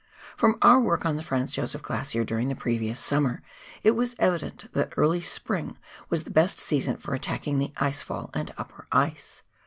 From 0.35 0.57
our 0.63 0.79
work 0.81 1.05
on 1.05 1.15
the 1.15 1.21
Franz 1.21 1.51
Josef 1.51 1.83
Glacier 1.83 2.23
during 2.23 2.47
the 2.47 2.55
previous 2.55 2.99
summer, 2.99 3.43
it 3.83 3.91
was 3.91 4.15
evident 4.17 4.73
that 4.73 4.91
early 4.97 5.21
spring 5.21 5.77
was 6.09 6.23
the 6.23 6.31
best 6.31 6.59
season 6.59 6.97
for 6.97 7.13
attacking 7.13 7.59
the 7.59 7.71
ice 7.77 8.01
fall 8.01 8.31
and 8.33 8.51
upper 8.57 8.87
ice. 8.91 9.43